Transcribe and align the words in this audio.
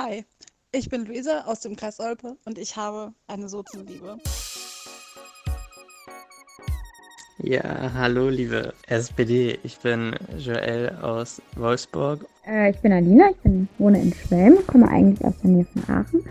Hi, 0.00 0.24
ich 0.70 0.88
bin 0.88 1.06
Luisa 1.06 1.40
aus 1.46 1.58
dem 1.58 1.74
Kreis 1.74 1.98
Olpe 1.98 2.36
und 2.44 2.56
ich 2.56 2.76
habe 2.76 3.12
eine 3.26 3.48
Sozienliebe. 3.48 4.16
Ja, 7.38 7.92
hallo 7.94 8.28
liebe 8.28 8.74
SPD, 8.86 9.58
ich 9.64 9.76
bin 9.78 10.14
Joel 10.38 10.90
aus 11.02 11.42
Wolfsburg. 11.56 12.24
Äh, 12.46 12.70
ich 12.70 12.78
bin 12.78 12.92
Alina, 12.92 13.30
ich 13.30 13.38
bin, 13.38 13.68
wohne 13.78 14.00
in 14.00 14.14
Schwelm, 14.14 14.64
komme 14.68 14.86
eigentlich 14.86 15.24
aus 15.26 15.34
der 15.42 15.50
Nähe 15.50 15.64
von 15.64 15.82
Aachen. 15.92 16.24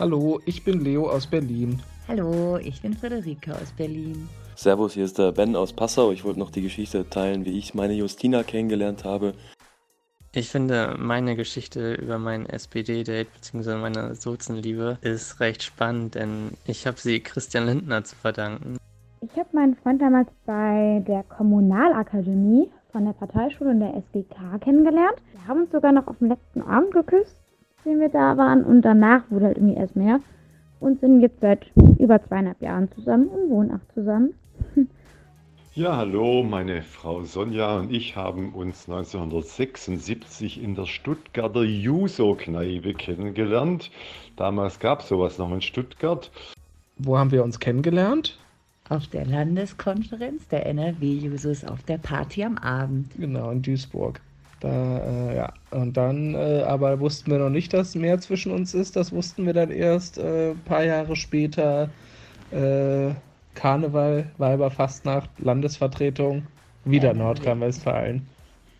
Hallo, 0.00 0.40
ich 0.46 0.64
bin 0.64 0.80
Leo 0.80 1.08
aus 1.08 1.28
Berlin. 1.28 1.80
Hallo, 2.08 2.56
ich 2.56 2.82
bin 2.82 2.94
Friederike 2.94 3.54
aus 3.54 3.70
Berlin. 3.76 4.28
Servus, 4.56 4.94
hier 4.94 5.04
ist 5.04 5.16
der 5.16 5.30
Ben 5.30 5.54
aus 5.54 5.72
Passau. 5.72 6.10
Ich 6.10 6.24
wollte 6.24 6.40
noch 6.40 6.50
die 6.50 6.62
Geschichte 6.62 7.08
teilen, 7.08 7.44
wie 7.44 7.56
ich 7.56 7.72
meine 7.72 7.94
Justina 7.94 8.42
kennengelernt 8.42 9.04
habe. 9.04 9.34
Ich 10.32 10.48
finde, 10.48 10.94
meine 10.96 11.34
Geschichte 11.34 11.94
über 11.94 12.18
mein 12.18 12.46
SPD-Date 12.46 13.32
bzw. 13.32 13.74
meine 13.76 14.14
Sozenliebe 14.14 14.96
ist 15.00 15.40
recht 15.40 15.64
spannend, 15.64 16.14
denn 16.14 16.52
ich 16.66 16.86
habe 16.86 16.98
sie 17.00 17.18
Christian 17.18 17.66
Lindner 17.66 18.04
zu 18.04 18.14
verdanken. 18.14 18.76
Ich 19.22 19.36
habe 19.36 19.48
meinen 19.50 19.74
Freund 19.74 20.00
damals 20.00 20.28
bei 20.46 21.02
der 21.08 21.24
Kommunalakademie 21.24 22.70
von 22.92 23.06
der 23.06 23.12
Parteischule 23.12 23.70
und 23.70 23.80
der 23.80 23.96
SGK 23.96 24.60
kennengelernt. 24.60 25.16
Wir 25.32 25.48
haben 25.48 25.62
uns 25.62 25.72
sogar 25.72 25.90
noch 25.90 26.06
auf 26.06 26.18
dem 26.18 26.28
letzten 26.28 26.62
Abend 26.62 26.92
geküsst, 26.92 27.36
den 27.84 27.98
wir 27.98 28.08
da 28.08 28.36
waren. 28.36 28.62
Und 28.64 28.82
danach 28.82 29.28
wurde 29.30 29.46
halt 29.46 29.58
irgendwie 29.58 29.78
erst 29.78 29.96
mehr. 29.96 30.20
Und 30.78 31.00
sind 31.00 31.22
jetzt 31.22 31.40
seit 31.40 31.66
über 31.98 32.22
zweieinhalb 32.22 32.62
Jahren 32.62 32.88
zusammen 32.92 33.26
und 33.26 33.50
wohnen 33.50 33.72
auch 33.72 33.94
zusammen. 33.94 34.34
Ja, 35.74 35.96
hallo, 35.96 36.42
meine 36.42 36.82
Frau 36.82 37.22
Sonja 37.22 37.78
und 37.78 37.92
ich 37.92 38.16
haben 38.16 38.54
uns 38.54 38.88
1976 38.88 40.60
in 40.60 40.74
der 40.74 40.86
Stuttgarter 40.86 41.62
Juso-Kneipe 41.62 42.92
kennengelernt. 42.92 43.92
Damals 44.34 44.80
gab 44.80 45.02
es 45.02 45.08
sowas 45.08 45.38
noch 45.38 45.52
in 45.52 45.62
Stuttgart. 45.62 46.28
Wo 46.98 47.16
haben 47.16 47.30
wir 47.30 47.44
uns 47.44 47.60
kennengelernt? 47.60 48.36
Auf 48.88 49.06
der 49.06 49.24
Landeskonferenz 49.24 50.48
der 50.48 50.66
NRW-Jusos 50.66 51.64
auf 51.64 51.84
der 51.84 51.98
Party 51.98 52.42
am 52.42 52.58
Abend. 52.58 53.12
Genau, 53.16 53.52
in 53.52 53.62
Duisburg. 53.62 54.20
Da, 54.58 54.98
äh, 54.98 55.36
ja. 55.36 55.52
Und 55.70 55.96
dann, 55.96 56.34
äh, 56.34 56.64
aber 56.66 56.98
wussten 56.98 57.30
wir 57.30 57.38
noch 57.38 57.48
nicht, 57.48 57.72
dass 57.72 57.94
mehr 57.94 58.18
zwischen 58.18 58.50
uns 58.50 58.74
ist. 58.74 58.96
Das 58.96 59.12
wussten 59.12 59.46
wir 59.46 59.52
dann 59.52 59.70
erst 59.70 60.18
äh, 60.18 60.50
ein 60.50 60.60
paar 60.64 60.82
Jahre 60.82 61.14
später. 61.14 61.90
Karneval, 63.60 64.30
Weiberfastnacht, 64.38 65.28
Landesvertretung, 65.38 66.46
wieder 66.86 67.12
Nordrhein-Westfalen. 67.12 68.26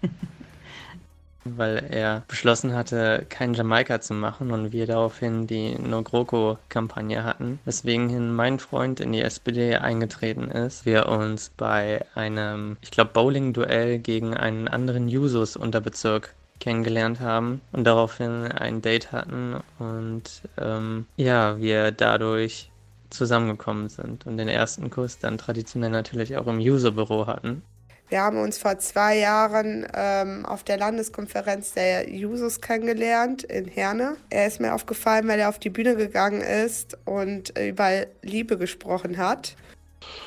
Weil 1.44 1.86
er 1.90 2.22
beschlossen 2.28 2.74
hatte, 2.74 3.26
kein 3.28 3.52
Jamaika 3.52 4.00
zu 4.00 4.14
machen 4.14 4.50
und 4.52 4.72
wir 4.72 4.86
daraufhin 4.86 5.46
die 5.46 5.74
No 5.74 6.02
GroKo-Kampagne 6.02 7.24
hatten, 7.24 7.58
weswegen 7.66 8.34
mein 8.34 8.58
Freund 8.58 9.00
in 9.00 9.12
die 9.12 9.20
SPD 9.20 9.76
eingetreten 9.76 10.50
ist. 10.50 10.86
Wir 10.86 11.08
uns 11.08 11.50
bei 11.58 12.06
einem, 12.14 12.78
ich 12.80 12.90
glaube, 12.90 13.10
Bowling-Duell 13.12 13.98
gegen 13.98 14.34
einen 14.34 14.66
anderen 14.66 15.08
Jusos 15.08 15.56
Unterbezirk 15.56 16.34
kennengelernt 16.58 17.20
haben 17.20 17.60
und 17.72 17.84
daraufhin 17.84 18.46
ein 18.46 18.80
Date 18.80 19.12
hatten 19.12 19.56
und 19.78 20.42
ähm, 20.58 21.04
ja, 21.16 21.58
wir 21.58 21.90
dadurch 21.90 22.70
zusammengekommen 23.10 23.88
sind 23.88 24.26
und 24.26 24.36
den 24.36 24.48
ersten 24.48 24.90
Kurs 24.90 25.18
dann 25.18 25.38
traditionell 25.38 25.90
natürlich 25.90 26.36
auch 26.36 26.46
im 26.46 26.58
User-Büro 26.58 27.26
hatten. 27.26 27.62
Wir 28.08 28.22
haben 28.22 28.38
uns 28.38 28.58
vor 28.58 28.76
zwei 28.78 29.18
Jahren 29.18 29.86
ähm, 29.94 30.44
auf 30.44 30.64
der 30.64 30.78
Landeskonferenz 30.78 31.74
der 31.74 32.10
Jusos 32.10 32.60
kennengelernt 32.60 33.44
in 33.44 33.68
Herne. 33.68 34.16
Er 34.30 34.48
ist 34.48 34.60
mir 34.60 34.74
aufgefallen, 34.74 35.28
weil 35.28 35.38
er 35.38 35.48
auf 35.48 35.60
die 35.60 35.70
Bühne 35.70 35.94
gegangen 35.94 36.40
ist 36.40 36.98
und 37.04 37.56
über 37.56 38.06
Liebe 38.22 38.58
gesprochen 38.58 39.16
hat. 39.16 39.54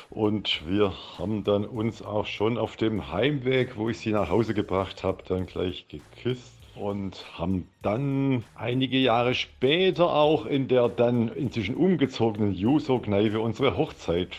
Und 0.08 0.62
wir 0.66 0.94
haben 1.18 1.44
dann 1.44 1.66
uns 1.66 2.00
auch 2.00 2.24
schon 2.24 2.56
auf 2.56 2.76
dem 2.76 3.12
Heimweg, 3.12 3.76
wo 3.76 3.90
ich 3.90 3.98
sie 3.98 4.12
nach 4.12 4.30
Hause 4.30 4.54
gebracht 4.54 5.02
habe, 5.02 5.22
dann 5.28 5.44
gleich 5.44 5.86
geküsst 5.88 6.63
und 6.76 7.24
haben 7.38 7.68
dann 7.82 8.44
einige 8.54 8.98
Jahre 8.98 9.34
später 9.34 10.12
auch 10.12 10.46
in 10.46 10.68
der 10.68 10.88
dann 10.88 11.28
inzwischen 11.28 11.76
umgezogenen 11.76 12.52
Juso-Kneipe 12.52 13.40
unsere 13.40 13.76
Hochzeit 13.76 14.30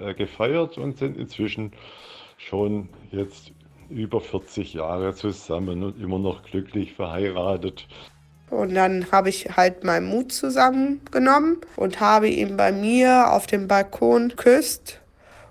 äh, 0.00 0.14
gefeiert 0.14 0.78
und 0.78 0.98
sind 0.98 1.16
inzwischen 1.16 1.72
schon 2.36 2.88
jetzt 3.10 3.52
über 3.88 4.20
40 4.20 4.74
Jahre 4.74 5.14
zusammen 5.14 5.82
und 5.82 6.00
immer 6.00 6.18
noch 6.18 6.42
glücklich 6.44 6.92
verheiratet. 6.92 7.86
Und 8.50 8.74
dann 8.74 9.10
habe 9.10 9.30
ich 9.30 9.56
halt 9.56 9.82
meinen 9.82 10.06
Mut 10.06 10.32
zusammengenommen 10.32 11.58
und 11.76 12.00
habe 12.00 12.28
ihn 12.28 12.56
bei 12.56 12.70
mir 12.70 13.32
auf 13.32 13.46
dem 13.46 13.66
Balkon 13.66 14.36
küsst. 14.36 15.00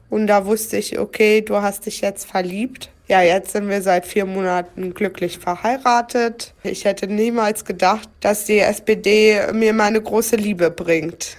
Und 0.09 0.27
da 0.27 0.45
wusste 0.45 0.77
ich, 0.77 0.99
okay, 0.99 1.41
du 1.41 1.55
hast 1.55 1.85
dich 1.85 2.01
jetzt 2.01 2.29
verliebt. 2.29 2.91
Ja, 3.11 3.21
jetzt 3.21 3.51
sind 3.51 3.67
wir 3.67 3.81
seit 3.81 4.05
vier 4.05 4.25
Monaten 4.25 4.93
glücklich 4.93 5.37
verheiratet. 5.37 6.53
Ich 6.63 6.85
hätte 6.85 7.07
niemals 7.07 7.65
gedacht, 7.65 8.07
dass 8.21 8.45
die 8.45 8.59
SPD 8.59 9.51
mir 9.51 9.73
meine 9.73 10.01
große 10.01 10.37
Liebe 10.37 10.71
bringt. 10.71 11.35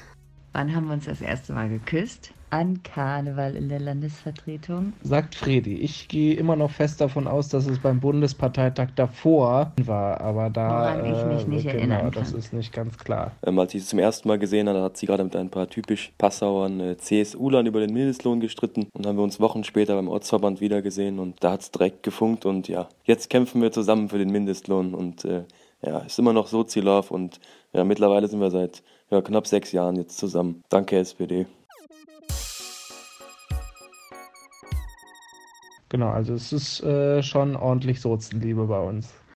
Wann 0.53 0.77
haben 0.77 0.89
wir 0.89 0.93
uns 0.93 1.07
das 1.07 1.23
erste 1.23 1.55
Mal 1.55 1.71
geküsst? 1.71 2.35
An 2.53 2.83
Karneval 2.83 3.57
in 3.57 3.69
der 3.69 3.81
Landesvertretung? 3.81 4.93
Sagt 5.03 5.35
Fredi. 5.35 5.77
Ich 5.77 6.09
gehe 6.09 6.35
immer 6.35 6.55
noch 6.55 6.71
fest 6.71 7.01
davon 7.01 7.27
aus, 7.27 7.49
dass 7.49 7.67
es 7.67 7.79
beim 7.79 8.01
Bundesparteitag 8.01 8.89
davor 8.95 9.73
war, 9.83 10.21
aber 10.21 10.51
da. 10.51 10.69
Woran 10.69 11.15
ich 11.15 11.25
mich 11.25 11.47
nicht 11.47 11.67
äh, 11.67 11.71
erinnern 11.71 12.01
genau, 12.01 12.11
kann. 12.11 12.23
das 12.23 12.33
ist 12.33 12.53
nicht 12.53 12.73
ganz 12.73 12.99
klar. 12.99 13.33
Ähm, 13.45 13.59
als 13.59 13.75
ich 13.75 13.83
sie 13.83 13.89
zum 13.89 13.99
ersten 13.99 14.29
Mal 14.29 14.39
gesehen 14.39 14.69
habe, 14.69 14.83
hat 14.83 14.99
sie 14.99 15.07
gerade 15.07 15.25
mit 15.25 15.35
ein 15.35 15.49
paar 15.49 15.69
typisch 15.69 16.13
Passauern 16.19 16.81
äh, 16.81 16.97
CSU-Lern 16.99 17.65
über 17.67 17.81
den 17.81 17.95
Mindestlohn 17.95 18.41
gestritten 18.41 18.89
und 18.93 19.07
haben 19.07 19.17
wir 19.17 19.25
uns 19.25 19.41
Wochen 19.41 19.65
später 19.65 19.95
beim 19.95 20.09
Ortsverband 20.09 20.61
wiedergesehen 20.61 21.19
und 21.19 21.43
da 21.43 21.53
hat 21.53 21.63
es 21.63 21.71
direkt 21.71 22.03
gefunkt 22.03 22.45
und 22.45 22.69
ja, 22.69 22.89
jetzt 23.05 23.31
kämpfen 23.31 23.63
wir 23.63 23.73
zusammen 23.73 24.11
für 24.11 24.19
den 24.19 24.31
Mindestlohn 24.31 24.95
und 24.95 25.25
äh, 25.25 25.45
ja, 25.85 26.01
ist 26.01 26.19
immer 26.19 26.35
noch 26.35 26.49
so 26.49 26.65
Zielorf 26.65 27.11
und 27.11 27.41
ja, 27.73 27.83
mittlerweile 27.85 28.29
sind 28.29 28.41
wir 28.41 28.51
seit 28.51 28.83
ja, 29.11 29.23
knapp 29.23 29.47
sechs 29.47 29.73
Jahren 29.73 29.97
jetzt 29.97 30.19
zusammen. 30.19 30.63
Danke 30.69 30.99
SPD. 30.99 31.47
Genau, 35.93 36.09
also 36.09 36.33
es 36.33 36.53
ist 36.55 36.81
äh, 36.83 37.23
schon 37.23 37.55
ordentlich 37.55 38.01
Sozenliebe 38.01 38.67
bei 38.67 38.81
uns. 38.81 39.22